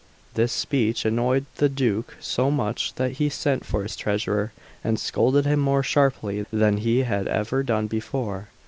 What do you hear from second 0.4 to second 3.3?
speech annoyed the Duke so much that he